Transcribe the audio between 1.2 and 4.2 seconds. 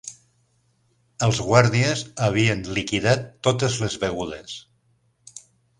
Els guàrdies havien liquidat totes les